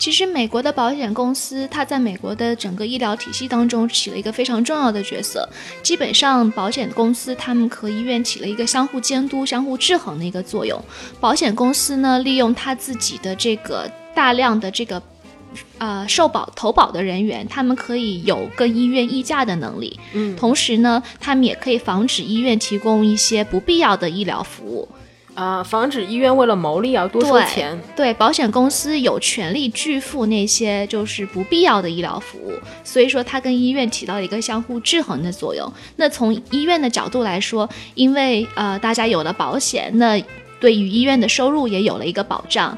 [0.00, 5.46] 其实，美国的保险公司，它在美国的整个医疗体系当中起了一个非常重要的角色。
[5.82, 10.82] 基本上，保险公司他们和医院起了一个相互监督、相互制衡的一个作用。
[11.20, 15.02] 保险公司呢，利用他自己的这个大量的这个
[15.76, 20.00] 呃受保投保的人员，他们可以有跟医院议价的能力。
[20.14, 24.88] 嗯，同时呢，他们也可以防止医院提供一些不必要的医疗服务。
[25.34, 27.80] 啊，防止医院为了牟利而多收钱。
[27.96, 32.52] 对，保险公司有权利拒付那些就是不必要的医疗服务，
[32.84, 35.72] 所以说它跟医院起到一个相互制衡的作用。
[35.96, 40.22] 那从医院的角度来说，因为呃大家有了保险，那
[40.58, 42.76] 对于医院的收入也有了一个保障。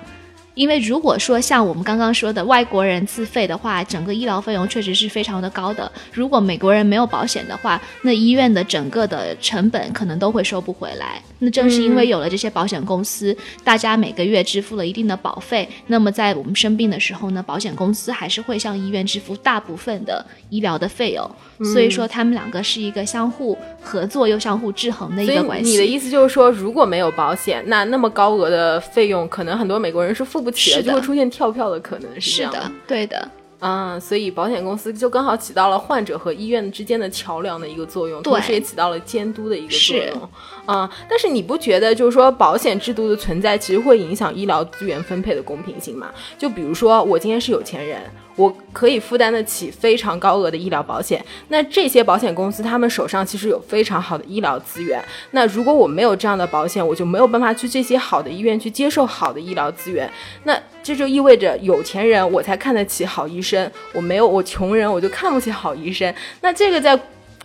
[0.55, 5.91] 因为如果说像我们刚刚说的外国人自费的话，整个医疗费用确实是非常的高的。
[6.13, 11.23] 如果美国人没有保险的话，那医院的整个的成本可能都会收不回来。
[11.39, 21.29] 那正是因为有了这些保险公司，大家每个月支付了一定的保费，那么在我们生病的时候呢，保险公司还是会向医院支付大部分的医疗的费用。
[21.65, 25.71] 所以说，他们两个是一个相互合作又相互制衡的一个关系。
[25.71, 32.21] 你的意思就是说，如果没有保险，那那么高额的费用，可能很多美国人是付不起的，就会出现跳票的可能。
[32.21, 33.29] 是的，对的。
[33.65, 40.29] 嗯，所以保险公司就刚好起到了患者和医院之间的桥梁的一个作用，同时也起到了监督的一个作用。
[40.67, 46.11] 嗯，但是你不觉得就是说保险制度的存在其实会影响医疗资源分配的公平性吗？
[46.39, 48.01] 就比如说我今天是有钱人。
[48.35, 55.05] 我可以负担得起非常高额的医疗保险，那这些保险公司他们手上其实有非常好的医疗资源。
[55.33, 60.11] 那如果我没有这样的保险，我就没有办法去这些好的医院去接受好的医疗资源。
[60.45, 66.15] 那这就意味着有钱人我才看得起好医生，我没有我穷人我就看不起好医生。
[66.41, 66.99] 那这个在。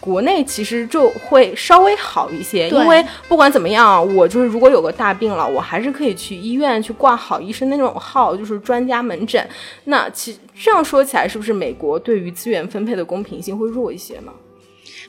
[0.07, 9.45] 国内其实就会稍微好一些，因为不管怎么样，我就是如果有个大病了，我还是可以去医院去挂好医生那种号，就是专家门诊。
[9.83, 14.31] 那其这样说起来，是不是美国对于资源分配的公平性会弱一些呢？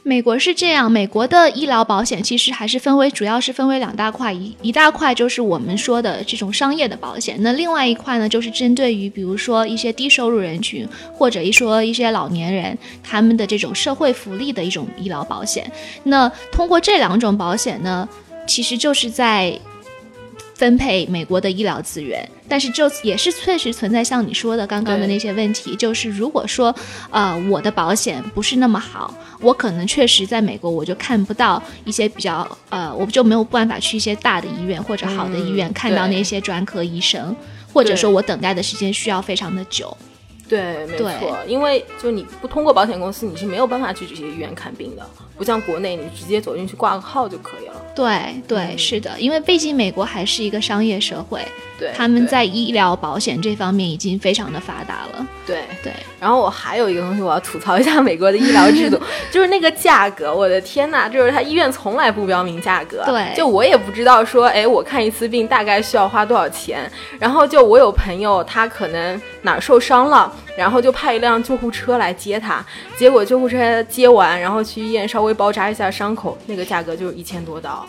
[0.02, 15.70] 美国是这样，美国的医疗保险其实还是分为，主要是分为两大块，一一大块就是我们说的这种商业的保险，那另外一块呢，就是针对于比如说一些低收入人群，或者一说一些老年人他们的这种社会福利的一种医疗保险。
[16.04, 18.08] 那通过这两种保险呢，
[18.46, 19.58] 其实就是在。
[20.54, 26.74] 分配美国的医疗资源，但是就也是确实存在像你说的刚刚的那些问题，就是如果说，
[27.10, 37.36] 呃，我的保险不是那么好，我可能确实在美国我就看不到一些比较，呃，我就没有办法去一些大的医院或者好的医院看到那些专科医生，
[37.72, 39.96] 或者说我等待的时间需要非常的久。
[40.48, 45.06] 对，没错，因为就你不通过保险公司，你是没有办法去这些医院看病的，
[45.36, 47.77] 不像国内，你直接走进去挂个号就可以了。
[47.98, 51.40] 对，对，是的，因为毕竟美国还是一个商业社会。
[51.78, 55.26] 对，他们在医疗保险这方面已经非常的发达了。
[55.46, 63.04] 对对，然后我还有一个东西我要吐槽一下美国的医疗制度， 就是那个价格，我的天呐，就是他医院从来不标明价格。
[63.06, 66.90] 对，就我也不知道说，哎，我看一次病大概需要花多少钱。
[67.18, 72.64] 然后就我有朋友，他可能哪受伤了，然后就派一辆救护车来接他，
[72.96, 77.86] 结果救护车接完，然后去医院稍微包扎一下伤口，那个价格就是一千多刀。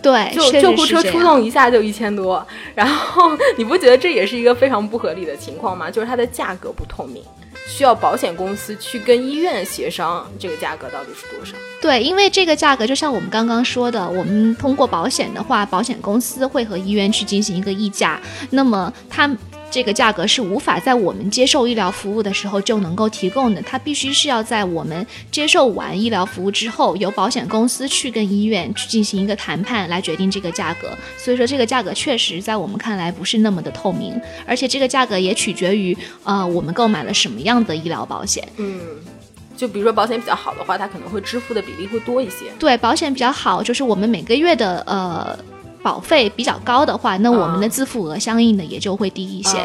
[0.00, 5.90] 对，就救护车出动一下就一千多，然后你不觉得这也是一个非常不合理的情况吗？
[5.90, 7.20] 就是它的价格不透明，
[7.66, 11.56] 需要保险公司去跟医院协商这个价格到底是多少？
[11.80, 19.28] 对，因为这个价格就像我们刚刚说的，我们通过保险的话，保险公司会和医院去进行一个议价，那么它。
[19.68, 30.88] 这个价格是无法在我们接受医疗服务的时候就能够提供的，它必须是要在我们接受完医疗服务之后，由保险公司去跟医院去进行一个谈判来决定这个价格。
[31.18, 38.46] 所以说，这个价格确实在我们看来不是那么的透明，而且这个价格也取决于呃我们购买了什么样的医疗保险。
[38.56, 38.80] 嗯，
[39.56, 42.46] 就比如说保险比较好的话，它可能会支付的比例会多一些。
[42.58, 45.38] 对，保险比较好，就是我们每个月的呃。
[45.86, 49.56] 保费比较高的话，那我们的自付额相应的也就会低一些。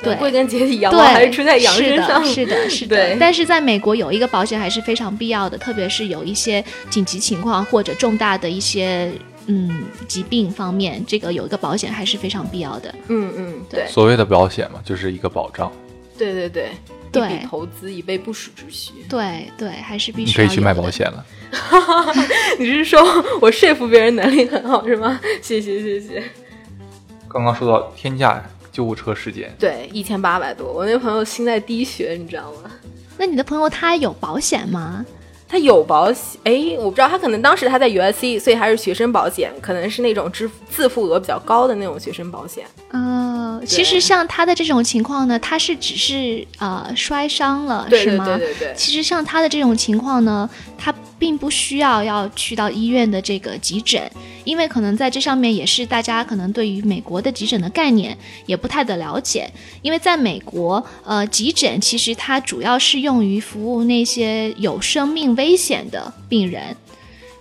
[0.00, 2.24] 对，归根结底，羊毛还是出在羊身上。
[2.24, 3.16] 是的，是的， 是的。
[3.18, 9.10] 但是在美国有一个保险还是非常必要的，特别是有一些紧急情况或者重大的一些
[9.46, 12.94] 嗯疾病方面，这个有一个保险还是非常必要的。
[13.08, 13.84] 嗯嗯，对。
[13.88, 15.72] 所谓的保险嘛，就是一个保障。
[16.16, 16.68] 对对对。
[17.20, 18.92] 对，投资以备不时之需。
[19.08, 20.30] 对对，还是必须。
[20.30, 21.24] 你可以去卖保险了。
[22.58, 23.00] 你是说
[23.40, 25.20] 我说服别人能力很好是吗？
[25.40, 26.22] 谢谢谢谢。
[27.28, 29.54] 刚刚说到天价救护车事件。
[29.58, 30.72] 对，一千八百多。
[30.72, 32.70] 我那朋友心在滴血，你知道吗？
[33.16, 35.06] 那你的朋友他有保险吗？
[35.46, 42.64] 他有保险，哎，我不知道，他可能当时他在 USC，所以还是学生保险，可能是那种支自付额比较高的那种学生保险。
[42.90, 48.24] 呃，其实像他的这种情况呢，他是只是呃摔伤了，是吗？
[48.24, 48.74] 对对对。
[48.74, 54.10] 其实像他的这种情况呢，他并不需要要去到医院的这个急诊。
[54.44, 58.16] 因为可能在这上面也是大家可能对于美国的急诊的概念
[58.46, 59.50] 也不太的了解，
[59.82, 66.76] 因为在美国，呃，急诊其实它主要是用于服务那些有生命危险的病人。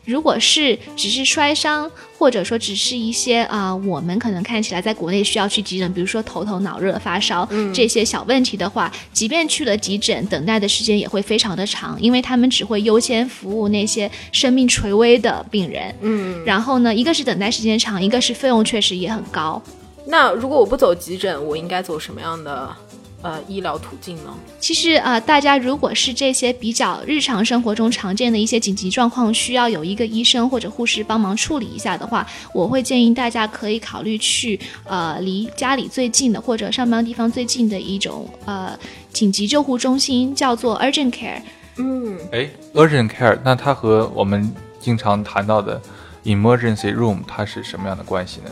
[0.05, 15.95] 如果是只是摔伤，或者说只是一些啊，我们可能看起来在国内需要去急诊，比如说头疼脑热、发烧这些小问题的话，即便去了急诊，等待的时间也会非常的长，因为他们只会优先服务那些生命垂危的病人。
[16.01, 19.61] 嗯，然后呢，一个是等待时间长，一个是费用确实也很高。
[20.05, 22.75] 那如果我不走急诊，我应该走什么样的？
[23.23, 24.31] 呃，医疗途径呢？
[24.59, 38.77] 其实呃，大家如果是这些比较日常生活中常见的一些紧急状况，需要有一个医生或者护士帮忙处理一下的话，我会建议大家可以考虑去呃离家里最近的或者上班地方最近的一种呃
[39.13, 41.41] 紧急救护中心，叫做 urgent care。
[41.77, 45.81] 嗯，哎，urgent care，那它和我们经常谈到的
[46.25, 48.51] emergency room 它是什么样的关系呢？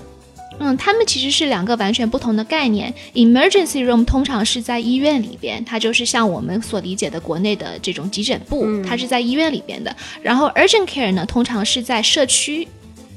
[0.62, 2.94] 嗯，他们其实是两个完全不同的概念。
[3.14, 9.96] Emergency room 通常是在医院里边，它就是像我们所理解的国内的这种急诊部，它是在医院里边的。
[10.22, 12.68] 然后 Urgent Care 呢，通常是在社区。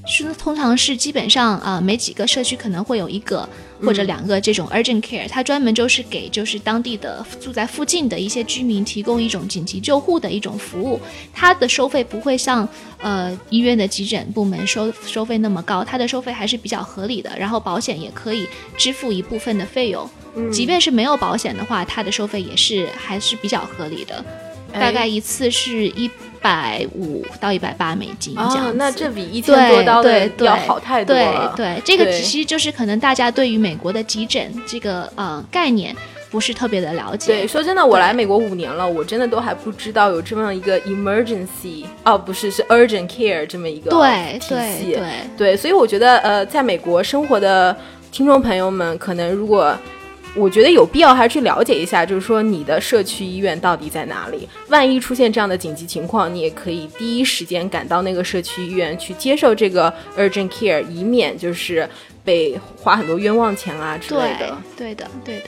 [0.07, 3.49] 是通常是基本上啊，每几个社区可能会有一个
[3.83, 11.01] 或者两个这种 urgent care，它专门就是给就是当地的住在附近的一些居民提供一种紧急救护的一种服务。
[11.33, 17.33] 它的收费不会像呃医院的急诊部门收收费那么高，它的收费还是比较合理的。
[17.39, 18.47] 然后保险也可以
[18.77, 20.09] 支付一部分的费用，
[20.53, 24.25] 即便是没有保险的话，它的收费也是还是比较合理的，
[24.75, 26.11] 大概一次是一。
[26.45, 31.55] 百五到一百八美金这样那这比一千多刀的要好太多了。
[31.57, 35.97] 对对，这个其实就是可能大家对于美国的急诊这个呃概念
[36.31, 37.33] 不是特别的了解。
[37.33, 44.93] 对，说真的，我来美国五年了，我真的都还不知道有这么一个 emergency 哦，不是是 urgent care 这么一个对体系。
[44.93, 47.75] 对对，所以我觉得呃，在美国生活的
[48.12, 49.75] 听众朋友们，可能如果。
[50.37, 54.49] 我觉得有必要还是去了解一下，就是说你的社区医院到底在哪里？
[54.68, 61.89] 万一出现这样的紧急情况，你也可以第一时间赶到那个社区医院去接受这个 urgent care，以免就是
[62.24, 64.57] 被花很多冤枉钱啊之类的。
[64.76, 65.47] 对的，对的，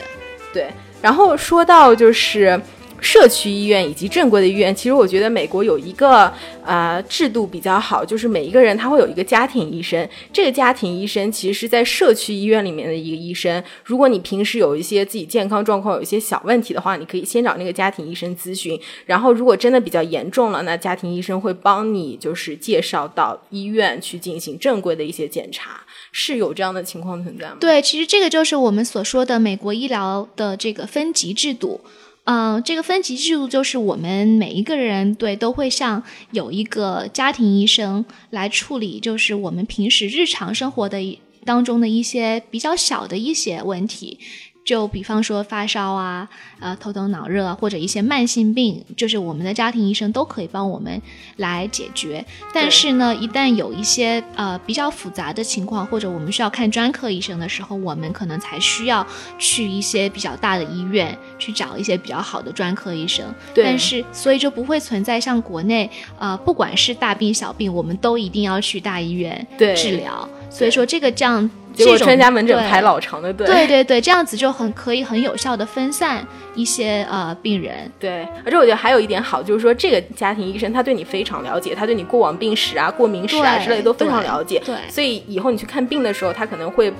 [0.52, 0.68] 对。
[1.02, 2.60] 然后说到就是。
[3.00, 6.32] 社区医院以及正规的医院，其实我觉得美国有一个
[6.64, 10.08] 呃制度比较好，就是每一个人他会有一个家庭医生。
[10.32, 13.62] 这个家庭医生其实是在社区医院里面的一个医生。
[13.84, 18.78] 如果你平时有一些自己健康状况有一些小问题的话，你可以先找那个家庭医生咨询。
[19.04, 25.80] 然后如果真的比较严重了，那家庭医生会帮你就是介绍到医院去进行正规的一些检查。
[26.12, 27.56] 是有这样的情况存在吗？
[27.60, 31.80] 对，其实这个就是我们所说的美国医疗的这个分级制度。
[32.26, 36.02] 嗯，这个分级制度就是我们每一个人对都会像
[36.32, 40.98] 有一个家庭医生来处理，就是我们平时日常生活的
[41.44, 44.18] 当中的一些比较小的一些问题。
[44.66, 51.00] 就比方说发烧啊，呃，头疼脑热啊或者一些慢性病，就是我们的家庭医生都可以帮我们
[51.36, 52.22] 来解决。
[52.52, 59.06] 但是呢，一旦有一些呃比较复杂的情况，或者我们需要看专科医生的时候，我们可能才需要
[59.38, 63.24] 去一些比较大的医院去找一些比较好的专科医生。
[63.54, 65.88] 但是，所以就不会存在像国内
[66.18, 69.46] 呃，不管是大病小病，我们都一定要去大医院
[69.76, 70.28] 治疗。
[70.50, 71.48] 所以说这个这样。
[71.76, 77.90] 结果专家门诊排老长的队，对对对，这样子就很可以很有效的分散一些呃病人。
[78.00, 84.60] 对，而且我觉得还有一点好，就是说这个家庭医生他对你非常了解，他对你过往病史啊、过敏史啊之类都非常了解。
[84.64, 86.92] 对，所以以后你去看病的时候，他可能会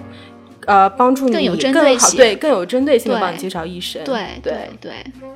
[0.67, 4.03] 呃帮助你更有针对性，对更有针对性的帮你介绍医生。
[4.05, 4.93] 对对对。
[5.13, 5.29] 对，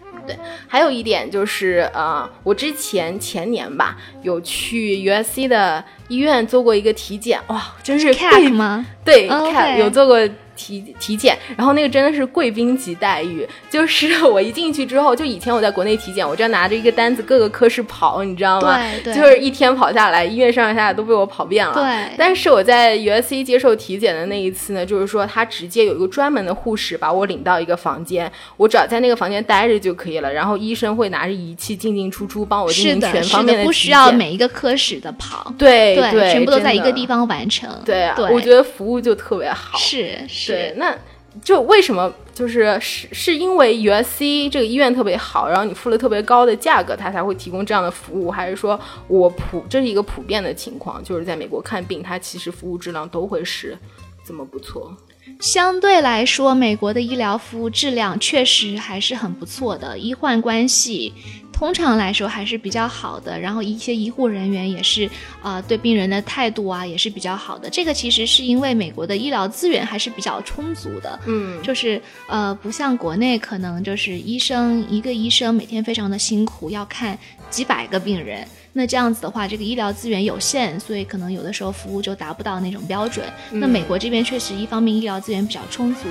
[0.66, 8.87] 还有一点就是，呃，我之前前年吧，有去 USC 的医院做过一个体检，哇，真是 CAT 吗？
[9.05, 10.18] 对，CAT 有做过。
[10.61, 18.79] 体体检，然后那个真的是贵宾级待遇，就是我一进去之后，就以前我在国内体检，我这样拿着一个单子各个科室跑，你知道吗？
[19.03, 21.73] 对， 就是一天跑下来，医院上上下下都被我跑遍了。
[21.73, 35.53] 对，但是我在 USC 接受体检的那一次呢，就是说他直接有一个专门的护士把我领到一个房间，我只要在那个房间待着就可以了，然后医生会拿着仪器进进出出帮我进行全方面的不需要每一个科室的跑。
[35.57, 37.71] 对对，全部都在一个地方完成。
[37.85, 39.79] 对对，我觉得服务就特别好。
[39.79, 40.49] 是是。
[40.51, 40.96] 对，那
[41.42, 53.78] 就为什么就是是是因为 USC 这个医院特别好，然后你付了特别高的价格，它才会提供这样的服务，还是说我普这是一个普遍的情况，就是在美国看病，它其实服务质量都会是
[54.26, 54.94] 这么不错？
[55.38, 61.14] 相对来说，美国的医疗服务质量确实还是很不错的，医患关系
[61.61, 63.39] 通常来说还是比较好的。
[63.39, 65.09] 然后一些医护人员也是，
[65.43, 67.69] 呃，对病人的态度啊也是比较好的。
[67.69, 77.19] 这个其实是因为美国的医疗资源还是比较充足的，嗯，就是呃，不像国内可能就是医生一个医生每天非常的辛苦，要看
[77.51, 78.43] 几百个病人。
[78.73, 83.27] 那这样子的话，这个医疗资源有限，所以可能有的时候服务就达不到那种标准。
[83.51, 86.09] 那美国这边确实一方面医疗资源比较充足，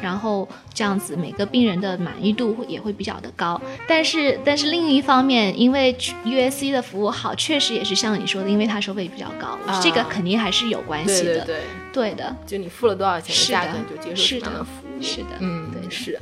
[0.00, 3.60] 然后这样子每个病人的满意度会也会比较的高。
[3.88, 5.94] 但是但是另一方面，因为
[6.24, 11.44] USC 的服务好，确实也是像你说的，因为它收费比较高，啊这个肯定还是有关系的。
[11.44, 11.60] 对对对，
[11.92, 15.02] 对的，就你付了多少钱的价格，你就接受什么样的服务。
[15.02, 16.18] 是的，嗯，对的是。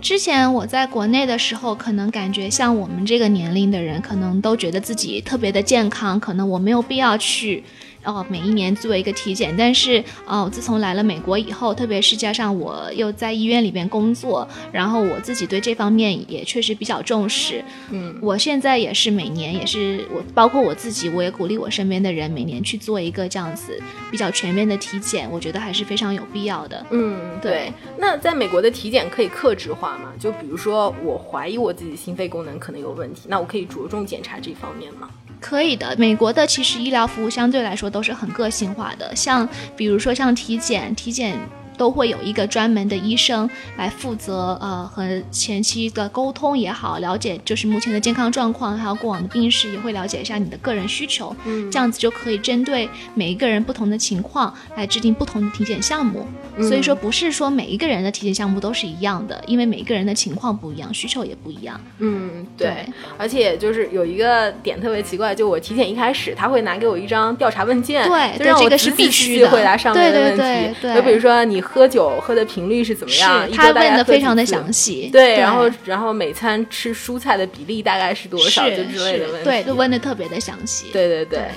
[0.00, 7.62] 之前我在国内的时候，可能感觉像我们这个年龄的人，可能都觉得自己特别的健康，可能我没有必要去。
[8.04, 17.62] 哦，每一年做一个体检，但是哦，自从来了美国以后，特别是加上我又在医院里边工作，然后我自己对这方面也确实比较重视。
[17.90, 23.78] 嗯，我现在也是每年也是我，包括我自己，我也鼓励我身边的人每年去做一个这样子
[24.10, 26.86] 比较全面的体检，我觉得还是非常有必要的。
[26.90, 27.72] 嗯，对对。
[27.98, 30.12] 那在美国的体检可以克制化吗？
[30.18, 35.10] 就比如说，我怀疑我自己心肺功能可能有问题，那我可以着重检查这方面吗？
[35.40, 41.36] 可以的，美国的其实医疗服务相对来说都是很个性化的，像比如说像体检，体检
[41.80, 56.26] 都会有一个专门的医生来负责，呃，和前期的沟通也好，了解就是目前的健康状况，还有过往的病史，也会了解一下你的个人需求，嗯这样子就可以针对每一个人不同的情况来制定不同的体检项目。
[56.60, 61.80] 所以说，不是说每一个人的体检项目都是一样的，因为每一个人的情况不一样，需求也不一样。
[62.00, 62.68] 嗯，对。
[62.68, 70.76] 对而且就是有一个点特别奇怪，就我体检一开始他会拿给我一张调查问卷，对就让我这个是仔仔细必须的细回答上面的对对问题。
[70.82, 79.44] 对对就比如说你喝酒喝的频率是怎么样，是他问的非常的详细，对，然后然后每餐吃蔬菜的比例大概是多少，就之类的问题。
[79.44, 80.90] 对，都问的特别的详细。
[80.92, 81.48] 对对对对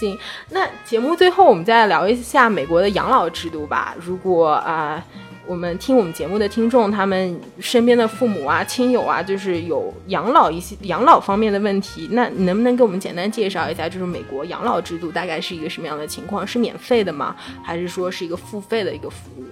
[0.00, 0.18] 行，
[0.50, 3.94] 那节目最后我们再聊一下美国的养老制度吧。
[4.00, 5.00] 如果啊、
[5.46, 16.46] 我们听我们节目的听众，他们身边的父母啊、亲友啊，就是有养老一些养老方面的问题，那你能不能给我们简单介绍一下，就是美国养老制度大概是一个什么样的情况？
[16.46, 17.34] 是免费的吗？
[17.62, 19.44] 还是说是一个付费的一个服务？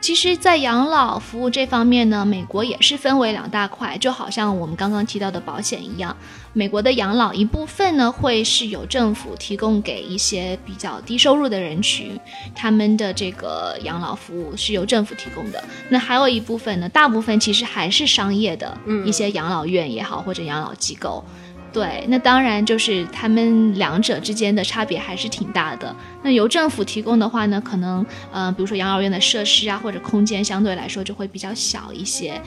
[0.00, 6.14] 其实，在养老服务这方面呢，美国也是分为两大块，就好像我们刚刚提到的保险一样。
[6.56, 12.18] 美国的养老一部分呢，会是由政府提供给一些比较低收入的人群，
[12.54, 15.62] 他们的这个养老服务是由政府提供的。
[15.88, 21.24] 那还有一部分呢，大部分其实还是商业的嗯一些养老院也好，或者养老机构。
[21.72, 25.92] 对，那当然就是他们两者之间的差别还是挺大的。
[26.22, 32.40] 那由政府提供的话呢，可能呃，比如说养老院的设施啊，或者空间相对来说就会比较小一些。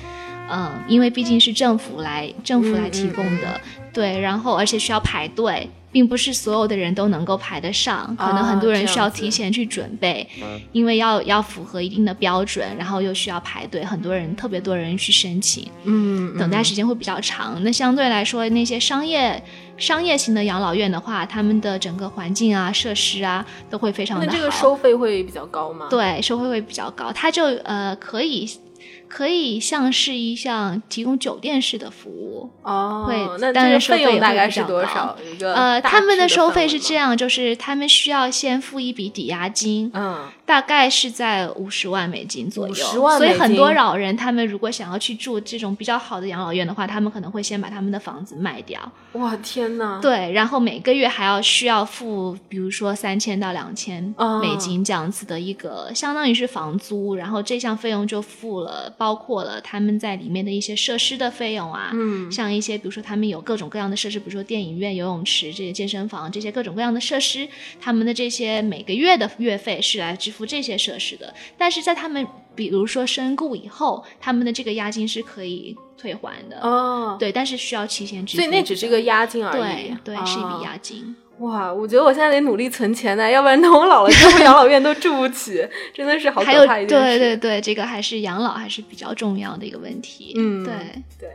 [0.50, 3.60] 嗯，因为毕竟是政府来政府来提供的，
[3.98, 10.30] 对，然后而且需要排队，并不是所有的人都能够排得上，可能很多人需要提前去准备，
[10.72, 17.58] 因为要要符合一定的标准，然后又需要排队，很多人特别多人去申请，嗯等待时间会比较长。
[17.64, 19.44] 那相对来说，那些商业
[19.78, 24.32] 商业型的养老院的话，他们的整个环境啊、设施啊都会非常的好。
[24.32, 28.48] 那这个收费会比较高吗？，对收费会比较高，它就呃可以
[29.08, 32.50] 可以像是一项提供酒店式的服务。
[32.64, 35.18] 哦，会那当这个费然收费也用大概是多少？
[35.24, 43.02] 一个呃，他们的收费是这样，就是他们需要先付一笔抵押金，嗯，大概是在五十万美金左右。
[43.02, 48.80] 万所以很多老人他们如果想要去住这种比较好的养老院的话，他们可能会先把他们的房子卖掉，
[49.12, 50.00] 哇天哪！
[50.02, 67.46] 对，然后每个月还要需要付，比如说三千到两千哦美金这样子的一个，相当于是房租，然后这项费用就付了，包括了他们在里面的一些设施的费用啊，嗯像一些比如说他们有各种各样的设施，比如说电影院、游泳池这些健身房这些各种各样的设施，
[67.82, 72.26] 他们的这些每个月的月费是来支付这些设施的，但是在他们
[72.56, 79.96] 比如说身故以后，他们的这个押金是可以退还的，哦，对，但是需要提前支付，所以那只是个押金而已。
[80.04, 81.16] 对对，是一笔哦押金。
[81.40, 85.64] 哇，我觉得我现在得努力存钱呢，要不然等我老了之后养老院都住不起，
[85.94, 87.20] 真的是好可怕一件事。
[87.20, 90.34] 对对对，这个还是养老还是比较重要的一个问题。
[90.36, 90.74] 嗯对，
[91.20, 91.30] 对，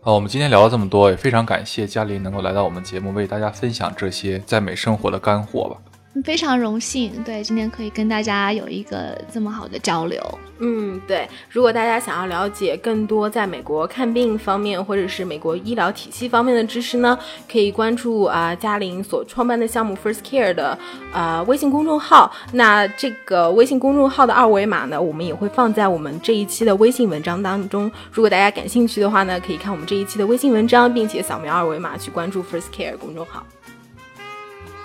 [0.00, 5.76] 好，我们今天聊了这么多，也非常感谢嘉玲能够来到我们节目，为大家分享这些在美生活的干货吧。
[6.24, 10.20] 非常荣幸，对，今天可以跟大家有一个这么好的交流。
[10.58, 11.26] 嗯，对。
[11.48, 17.18] 如果大家想要了解更多在美国看病方面，或者是美国医疗体系方面的知识呢，
[17.50, 20.78] 可以关注啊嘉玲所创办的项目 First Care 的
[21.12, 22.30] 啊微信公众号。
[22.52, 27.90] 那这个微信公众号的二维码呢，我们也会放在我们这一期的微信文章当中。
[28.12, 33.44] 如果大家感兴趣的话呢，可以看我们这一期的微信文章，并且扫描二维码去关注 First Care 公众号。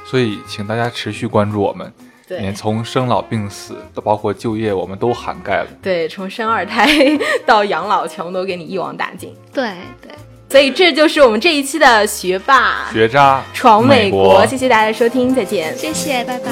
[0.10, 1.92] 所以，请大家持续关注我们。
[2.28, 5.68] 对，从生老病死到包括就业，我们都涵盖了。
[5.82, 6.86] 对，从生二胎
[7.46, 9.34] 到养老，全部都给你一网打尽。
[9.54, 10.12] 对对，
[10.50, 14.46] 所以这就是我们这一期的学霸学渣闯美国。
[14.46, 15.74] 谢谢大家收听，再见。
[15.78, 16.52] 谢谢，拜拜。